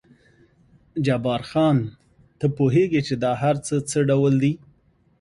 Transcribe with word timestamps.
جبار 1.05 1.41
خان، 1.49 1.77
ته 2.39 2.45
پوهېږې 2.57 3.01
چې 3.07 3.15
دا 3.23 3.31
هر 3.41 3.55
څه 3.65 3.73
څه 3.89 3.99
ډول 4.09 4.33
دي؟ 4.43 4.53